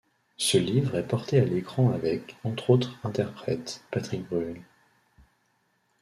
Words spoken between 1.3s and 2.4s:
à l'écran avec,